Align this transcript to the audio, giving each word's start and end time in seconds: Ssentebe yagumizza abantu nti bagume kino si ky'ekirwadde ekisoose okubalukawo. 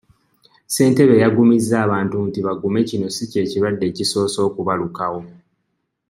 Ssentebe 0.67 1.15
yagumizza 1.23 1.75
abantu 1.85 2.17
nti 2.27 2.39
bagume 2.47 2.79
kino 2.89 3.05
si 3.15 3.23
ky'ekirwadde 3.31 3.85
ekisoose 3.91 4.39
okubalukawo. 4.47 5.19